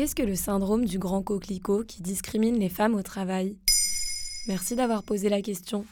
Qu'est-ce 0.00 0.14
que 0.14 0.22
le 0.22 0.34
syndrome 0.34 0.86
du 0.86 0.98
grand 0.98 1.22
coquelicot 1.22 1.84
qui 1.84 2.00
discrimine 2.00 2.58
les 2.58 2.70
femmes 2.70 2.94
au 2.94 3.02
travail? 3.02 3.58
Merci 4.48 4.74
d'avoir 4.74 5.02
posé 5.02 5.28
la 5.28 5.42
question. 5.42 5.84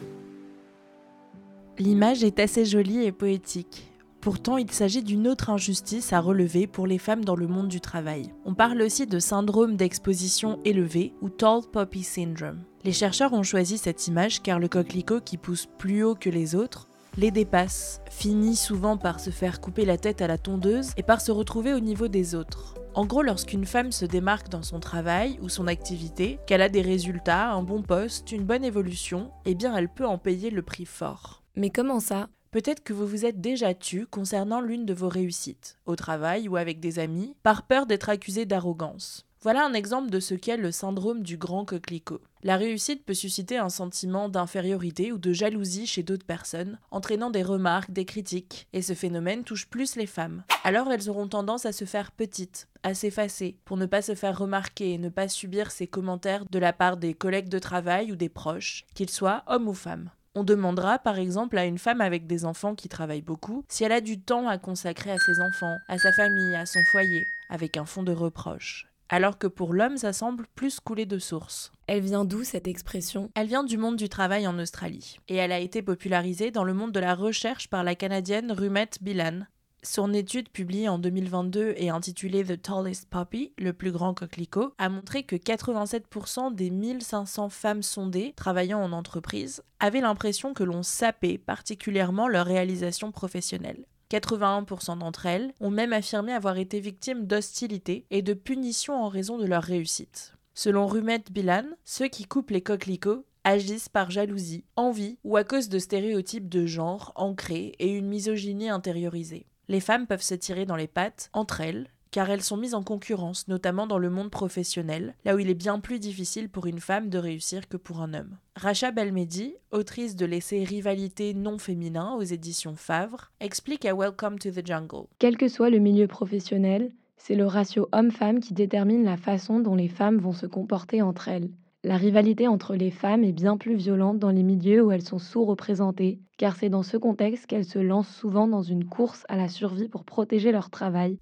L'image 1.78 2.24
est 2.24 2.40
assez 2.40 2.64
jolie 2.64 3.04
et 3.04 3.12
poétique. 3.12 3.92
Pourtant, 4.22 4.56
il 4.56 4.70
s'agit 4.70 5.02
d'une 5.02 5.28
autre 5.28 5.50
injustice 5.50 6.14
à 6.14 6.20
relever 6.20 6.66
pour 6.66 6.86
les 6.86 6.96
femmes 6.96 7.22
dans 7.22 7.36
le 7.36 7.48
monde 7.48 7.68
du 7.68 7.82
travail. 7.82 8.32
On 8.46 8.54
parle 8.54 8.80
aussi 8.80 9.04
de 9.04 9.18
syndrome 9.18 9.76
d'exposition 9.76 10.58
élevée 10.64 11.12
ou 11.20 11.28
tall 11.28 11.60
poppy 11.70 12.02
syndrome. 12.02 12.62
Les 12.84 12.92
chercheurs 12.92 13.34
ont 13.34 13.42
choisi 13.42 13.76
cette 13.76 14.06
image 14.06 14.40
car 14.40 14.58
le 14.58 14.68
coquelicot 14.68 15.20
qui 15.20 15.36
pousse 15.36 15.66
plus 15.76 16.02
haut 16.02 16.14
que 16.14 16.30
les 16.30 16.54
autres 16.54 16.88
les 17.18 17.32
dépasse, 17.32 18.00
finit 18.10 18.54
souvent 18.54 18.96
par 18.96 19.18
se 19.18 19.30
faire 19.30 19.60
couper 19.60 19.84
la 19.84 19.98
tête 19.98 20.22
à 20.22 20.28
la 20.28 20.38
tondeuse 20.38 20.92
et 20.96 21.02
par 21.02 21.20
se 21.20 21.32
retrouver 21.32 21.74
au 21.74 21.80
niveau 21.80 22.06
des 22.06 22.36
autres. 22.36 22.74
En 22.94 23.06
gros, 23.06 23.22
lorsqu'une 23.22 23.66
femme 23.66 23.92
se 23.92 24.04
démarque 24.04 24.48
dans 24.48 24.62
son 24.62 24.80
travail 24.80 25.38
ou 25.40 25.48
son 25.48 25.66
activité, 25.66 26.38
qu'elle 26.46 26.62
a 26.62 26.68
des 26.68 26.82
résultats, 26.82 27.50
un 27.50 27.62
bon 27.62 27.82
poste, 27.82 28.32
une 28.32 28.44
bonne 28.44 28.64
évolution, 28.64 29.30
eh 29.44 29.54
bien 29.54 29.76
elle 29.76 29.88
peut 29.88 30.06
en 30.06 30.18
payer 30.18 30.50
le 30.50 30.62
prix 30.62 30.84
fort. 30.84 31.42
Mais 31.54 31.70
comment 31.70 32.00
ça? 32.00 32.28
Peut-être 32.50 32.82
que 32.82 32.94
vous 32.94 33.06
vous 33.06 33.26
êtes 33.26 33.40
déjà 33.40 33.74
tu 33.74 34.06
concernant 34.06 34.60
l'une 34.60 34.86
de 34.86 34.94
vos 34.94 35.08
réussites, 35.08 35.78
au 35.86 35.96
travail 35.96 36.48
ou 36.48 36.56
avec 36.56 36.80
des 36.80 36.98
amis, 36.98 37.36
par 37.42 37.66
peur 37.66 37.86
d'être 37.86 38.08
accusé 38.08 38.46
d'arrogance. 38.46 39.26
Voilà 39.42 39.64
un 39.64 39.74
exemple 39.74 40.10
de 40.10 40.18
ce 40.18 40.34
qu'est 40.34 40.56
le 40.56 40.72
syndrome 40.72 41.22
du 41.22 41.36
grand 41.36 41.64
coquelicot. 41.64 42.20
La 42.44 42.56
réussite 42.56 43.04
peut 43.04 43.14
susciter 43.14 43.58
un 43.58 43.68
sentiment 43.68 44.28
d'infériorité 44.28 45.10
ou 45.10 45.18
de 45.18 45.32
jalousie 45.32 45.86
chez 45.86 46.04
d'autres 46.04 46.26
personnes, 46.26 46.78
entraînant 46.92 47.30
des 47.30 47.42
remarques, 47.42 47.90
des 47.90 48.04
critiques, 48.04 48.68
et 48.72 48.82
ce 48.82 48.94
phénomène 48.94 49.42
touche 49.42 49.68
plus 49.68 49.96
les 49.96 50.06
femmes. 50.06 50.44
Alors 50.62 50.92
elles 50.92 51.10
auront 51.10 51.26
tendance 51.26 51.66
à 51.66 51.72
se 51.72 51.84
faire 51.84 52.12
petites, 52.12 52.68
à 52.84 52.94
s'effacer, 52.94 53.58
pour 53.64 53.76
ne 53.76 53.86
pas 53.86 54.02
se 54.02 54.14
faire 54.14 54.38
remarquer 54.38 54.92
et 54.92 54.98
ne 54.98 55.08
pas 55.08 55.28
subir 55.28 55.72
ces 55.72 55.88
commentaires 55.88 56.44
de 56.48 56.58
la 56.60 56.72
part 56.72 56.96
des 56.96 57.14
collègues 57.14 57.48
de 57.48 57.58
travail 57.58 58.12
ou 58.12 58.16
des 58.16 58.28
proches, 58.28 58.84
qu'ils 58.94 59.10
soient 59.10 59.42
hommes 59.48 59.68
ou 59.68 59.74
femmes. 59.74 60.10
On 60.36 60.44
demandera 60.44 61.00
par 61.00 61.18
exemple 61.18 61.58
à 61.58 61.64
une 61.64 61.78
femme 61.78 62.00
avec 62.00 62.28
des 62.28 62.44
enfants 62.44 62.76
qui 62.76 62.88
travaillent 62.88 63.22
beaucoup 63.22 63.64
si 63.68 63.82
elle 63.82 63.90
a 63.90 64.00
du 64.00 64.20
temps 64.20 64.46
à 64.46 64.58
consacrer 64.58 65.10
à 65.10 65.18
ses 65.18 65.40
enfants, 65.40 65.76
à 65.88 65.98
sa 65.98 66.12
famille, 66.12 66.54
à 66.54 66.66
son 66.66 66.84
foyer, 66.92 67.24
avec 67.50 67.76
un 67.76 67.84
fond 67.84 68.04
de 68.04 68.12
reproche 68.12 68.86
alors 69.08 69.38
que 69.38 69.46
pour 69.46 69.72
l'homme 69.72 69.96
ça 69.96 70.12
semble 70.12 70.46
plus 70.54 70.80
couler 70.80 71.06
de 71.06 71.18
source. 71.18 71.72
Elle 71.86 72.02
vient 72.02 72.24
d'où 72.24 72.44
cette 72.44 72.68
expression? 72.68 73.30
Elle 73.34 73.46
vient 73.46 73.64
du 73.64 73.78
monde 73.78 73.96
du 73.96 74.08
travail 74.08 74.46
en 74.46 74.58
Australie, 74.58 75.18
et 75.28 75.36
elle 75.36 75.52
a 75.52 75.58
été 75.58 75.82
popularisée 75.82 76.50
dans 76.50 76.64
le 76.64 76.74
monde 76.74 76.92
de 76.92 77.00
la 77.00 77.14
recherche 77.14 77.68
par 77.68 77.84
la 77.84 77.94
Canadienne 77.94 78.52
Rumette 78.52 79.02
Bilan. 79.02 79.46
Son 79.84 80.12
étude 80.12 80.48
publiée 80.48 80.88
en 80.88 80.98
2022 80.98 81.74
et 81.76 81.88
intitulée 81.88 82.44
The 82.44 82.60
Tallest 82.60 83.08
Poppy, 83.08 83.52
le 83.58 83.72
plus 83.72 83.92
grand 83.92 84.12
coquelicot, 84.12 84.74
a 84.76 84.88
montré 84.88 85.22
que 85.22 85.36
87% 85.36 86.52
des 86.52 86.70
1500 86.70 87.48
femmes 87.48 87.82
sondées 87.82 88.32
travaillant 88.34 88.82
en 88.82 88.90
entreprise 88.90 89.62
avaient 89.78 90.00
l'impression 90.00 90.52
que 90.52 90.64
l'on 90.64 90.82
sapait 90.82 91.38
particulièrement 91.38 92.26
leur 92.26 92.46
réalisation 92.46 93.12
professionnelle. 93.12 93.86
81% 94.10 94.98
d'entre 94.98 95.26
elles 95.26 95.52
ont 95.60 95.70
même 95.70 95.92
affirmé 95.92 96.32
avoir 96.32 96.58
été 96.58 96.80
victimes 96.80 97.26
d'hostilité 97.26 98.06
et 98.10 98.22
de 98.22 98.34
punitions 98.34 99.02
en 99.02 99.08
raison 99.08 99.38
de 99.38 99.46
leur 99.46 99.62
réussite. 99.62 100.34
Selon 100.54 100.86
Rumette 100.86 101.30
Bilan, 101.30 101.64
ceux 101.84 102.08
qui 102.08 102.24
coupent 102.24 102.50
les 102.50 102.62
coquelicots 102.62 103.24
agissent 103.44 103.88
par 103.88 104.10
jalousie, 104.10 104.64
envie 104.76 105.18
ou 105.24 105.36
à 105.36 105.44
cause 105.44 105.68
de 105.68 105.78
stéréotypes 105.78 106.48
de 106.48 106.66
genre 106.66 107.12
ancrés 107.14 107.74
et 107.78 107.90
une 107.90 108.08
misogynie 108.08 108.68
intériorisée. 108.68 109.46
Les 109.68 109.80
femmes 109.80 110.06
peuvent 110.06 110.22
se 110.22 110.34
tirer 110.34 110.66
dans 110.66 110.76
les 110.76 110.88
pattes 110.88 111.30
entre 111.32 111.60
elles 111.60 111.88
car 112.10 112.30
elles 112.30 112.42
sont 112.42 112.56
mises 112.56 112.74
en 112.74 112.82
concurrence, 112.82 113.48
notamment 113.48 113.86
dans 113.86 113.98
le 113.98 114.10
monde 114.10 114.30
professionnel, 114.30 115.14
là 115.24 115.34
où 115.34 115.38
il 115.38 115.50
est 115.50 115.54
bien 115.54 115.80
plus 115.80 115.98
difficile 115.98 116.48
pour 116.48 116.66
une 116.66 116.80
femme 116.80 117.08
de 117.08 117.18
réussir 117.18 117.68
que 117.68 117.76
pour 117.76 118.00
un 118.00 118.14
homme. 118.14 118.36
Racha 118.56 118.90
Belmedi, 118.90 119.54
autrice 119.70 120.16
de 120.16 120.26
l'essai 120.26 120.64
Rivalité 120.64 121.34
non 121.34 121.58
féminin 121.58 122.14
aux 122.14 122.22
éditions 122.22 122.76
Favre, 122.76 123.30
explique 123.40 123.84
à 123.84 123.94
Welcome 123.94 124.38
to 124.38 124.50
the 124.50 124.66
Jungle. 124.66 125.06
Quel 125.18 125.36
que 125.36 125.48
soit 125.48 125.70
le 125.70 125.78
milieu 125.78 126.06
professionnel, 126.06 126.90
c'est 127.16 127.34
le 127.34 127.46
ratio 127.46 127.88
homme-femme 127.92 128.40
qui 128.40 128.54
détermine 128.54 129.04
la 129.04 129.16
façon 129.16 129.60
dont 129.60 129.74
les 129.74 129.88
femmes 129.88 130.18
vont 130.18 130.32
se 130.32 130.46
comporter 130.46 131.02
entre 131.02 131.28
elles. 131.28 131.50
La 131.84 131.96
rivalité 131.96 132.48
entre 132.48 132.74
les 132.74 132.90
femmes 132.90 133.22
est 133.22 133.32
bien 133.32 133.56
plus 133.56 133.76
violente 133.76 134.18
dans 134.18 134.30
les 134.30 134.42
milieux 134.42 134.84
où 134.84 134.90
elles 134.90 135.02
sont 135.02 135.20
sous-représentées, 135.20 136.18
car 136.36 136.56
c'est 136.56 136.70
dans 136.70 136.82
ce 136.82 136.96
contexte 136.96 137.46
qu'elles 137.46 137.64
se 137.64 137.78
lancent 137.78 138.12
souvent 138.12 138.48
dans 138.48 138.62
une 138.62 138.84
course 138.84 139.24
à 139.28 139.36
la 139.36 139.48
survie 139.48 139.88
pour 139.88 140.04
protéger 140.04 140.50
leur 140.50 140.70
travail. 140.70 141.20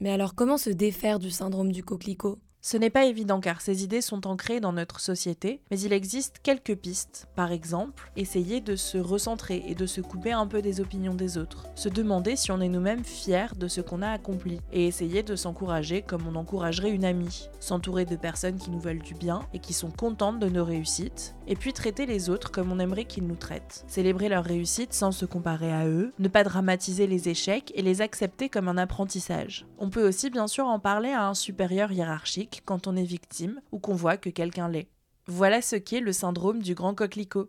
Mais 0.00 0.10
alors 0.10 0.34
comment 0.34 0.58
se 0.58 0.68
défaire 0.68 1.18
du 1.18 1.30
syndrome 1.30 1.72
du 1.72 1.82
coquelicot? 1.82 2.38
Ce 2.66 2.76
n'est 2.76 2.90
pas 2.90 3.04
évident 3.04 3.38
car 3.38 3.60
ces 3.60 3.84
idées 3.84 4.00
sont 4.00 4.26
ancrées 4.26 4.58
dans 4.58 4.72
notre 4.72 4.98
société, 4.98 5.60
mais 5.70 5.78
il 5.78 5.92
existe 5.92 6.40
quelques 6.42 6.74
pistes. 6.74 7.28
Par 7.36 7.52
exemple, 7.52 8.10
essayer 8.16 8.60
de 8.60 8.74
se 8.74 8.98
recentrer 8.98 9.62
et 9.68 9.76
de 9.76 9.86
se 9.86 10.00
couper 10.00 10.32
un 10.32 10.48
peu 10.48 10.60
des 10.62 10.80
opinions 10.80 11.14
des 11.14 11.38
autres. 11.38 11.68
Se 11.76 11.88
demander 11.88 12.34
si 12.34 12.50
on 12.50 12.60
est 12.60 12.68
nous-mêmes 12.68 13.04
fiers 13.04 13.54
de 13.56 13.68
ce 13.68 13.80
qu'on 13.80 14.02
a 14.02 14.10
accompli. 14.10 14.58
Et 14.72 14.88
essayer 14.88 15.22
de 15.22 15.36
s'encourager 15.36 16.02
comme 16.02 16.26
on 16.26 16.34
encouragerait 16.34 16.90
une 16.90 17.04
amie. 17.04 17.48
S'entourer 17.60 18.04
de 18.04 18.16
personnes 18.16 18.58
qui 18.58 18.72
nous 18.72 18.80
veulent 18.80 18.98
du 18.98 19.14
bien 19.14 19.46
et 19.54 19.60
qui 19.60 19.72
sont 19.72 19.92
contentes 19.92 20.40
de 20.40 20.48
nos 20.48 20.64
réussites. 20.64 21.36
Et 21.46 21.54
puis 21.54 21.72
traiter 21.72 22.04
les 22.04 22.30
autres 22.30 22.50
comme 22.50 22.72
on 22.72 22.80
aimerait 22.80 23.04
qu'ils 23.04 23.28
nous 23.28 23.36
traitent. 23.36 23.84
Célébrer 23.86 24.28
leurs 24.28 24.42
réussites 24.42 24.92
sans 24.92 25.12
se 25.12 25.24
comparer 25.24 25.72
à 25.72 25.86
eux. 25.86 26.12
Ne 26.18 26.26
pas 26.26 26.42
dramatiser 26.42 27.06
les 27.06 27.28
échecs 27.28 27.70
et 27.76 27.82
les 27.82 28.02
accepter 28.02 28.48
comme 28.48 28.66
un 28.66 28.76
apprentissage. 28.76 29.66
On 29.78 29.88
peut 29.88 30.04
aussi 30.04 30.30
bien 30.30 30.48
sûr 30.48 30.66
en 30.66 30.80
parler 30.80 31.10
à 31.10 31.28
un 31.28 31.34
supérieur 31.34 31.92
hiérarchique 31.92 32.55
quand 32.64 32.86
on 32.86 32.96
est 32.96 33.04
victime 33.04 33.60
ou 33.72 33.78
qu'on 33.78 33.94
voit 33.94 34.16
que 34.16 34.30
quelqu'un 34.30 34.68
l'est. 34.68 34.88
Voilà 35.26 35.60
ce 35.60 35.76
qu'est 35.76 36.00
le 36.00 36.12
syndrome 36.12 36.62
du 36.62 36.74
grand 36.74 36.94
coquelicot. 36.94 37.48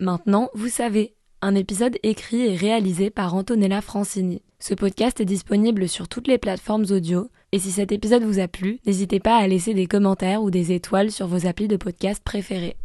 Maintenant, 0.00 0.50
vous 0.54 0.68
savez, 0.68 1.14
un 1.42 1.54
épisode 1.54 1.96
écrit 2.02 2.42
et 2.42 2.56
réalisé 2.56 3.10
par 3.10 3.34
Antonella 3.34 3.80
Francini. 3.80 4.42
Ce 4.58 4.74
podcast 4.74 5.20
est 5.20 5.26
disponible 5.26 5.88
sur 5.88 6.08
toutes 6.08 6.28
les 6.28 6.38
plateformes 6.38 6.86
audio, 6.90 7.30
et 7.52 7.58
si 7.58 7.70
cet 7.70 7.92
épisode 7.92 8.24
vous 8.24 8.40
a 8.40 8.48
plu, 8.48 8.80
n'hésitez 8.86 9.20
pas 9.20 9.36
à 9.36 9.46
laisser 9.46 9.74
des 9.74 9.86
commentaires 9.86 10.42
ou 10.42 10.50
des 10.50 10.72
étoiles 10.72 11.10
sur 11.10 11.26
vos 11.26 11.46
applis 11.46 11.68
de 11.68 11.76
podcast 11.76 12.22
préférés. 12.24 12.76